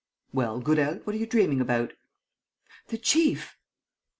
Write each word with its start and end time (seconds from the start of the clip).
"Well, 0.33 0.59
Gourel, 0.59 0.95
what 1.03 1.15
are 1.15 1.19
you 1.19 1.27
dreaming 1.27 1.61
about?" 1.61 1.93
"The 2.87 2.97
chief!" 2.97 3.55